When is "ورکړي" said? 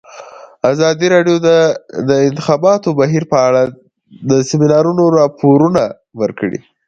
6.21-6.59